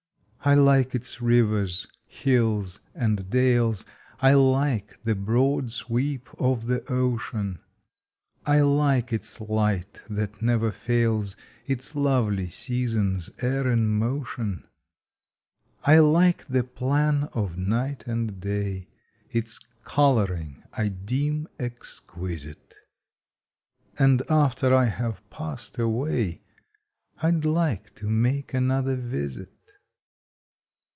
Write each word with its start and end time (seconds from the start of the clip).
I 0.43 0.55
like 0.55 0.95
its 0.95 1.21
Rivers, 1.21 1.85
Hills, 2.07 2.79
and 2.95 3.29
Dales; 3.29 3.85
I 4.21 4.33
like 4.33 4.97
the 5.03 5.13
broad 5.13 5.69
sweep 5.71 6.29
of 6.39 6.65
the 6.65 6.83
Ocean. 6.91 7.59
I 8.43 8.61
like 8.61 9.13
its 9.13 9.39
Light 9.39 10.01
that 10.09 10.41
never 10.41 10.71
fails, 10.71 11.35
its 11.67 11.93
lovely 11.95 12.47
seasons 12.47 13.29
e 13.43 13.45
er 13.45 13.69
in 13.71 13.85
motion. 13.85 14.63
July 15.85 15.85
Twenty 15.85 15.85
third 15.85 15.91
I 15.93 15.99
like 15.99 16.47
the 16.47 16.63
plan 16.63 17.23
of 17.33 17.57
Night 17.59 18.07
and 18.07 18.39
Day 18.39 18.87
its 19.29 19.59
coloring 19.83 20.63
I 20.73 20.87
deem 20.89 21.47
exquisite, 21.59 22.73
And 23.99 24.23
after 24.27 24.73
I 24.73 24.85
have 24.85 25.21
passed 25.29 25.77
away 25.77 26.41
I 27.21 27.29
d 27.29 27.47
like 27.47 27.93
to 27.93 28.09
make 28.09 28.55
another 28.55 28.95
visit. 28.95 29.51